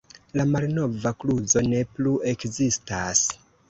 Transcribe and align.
La 0.39 0.45
malnova 0.53 1.13
kluzo 1.25 1.65
ne 1.69 1.85
plu 1.95 2.17
ekzistas. 2.35 3.27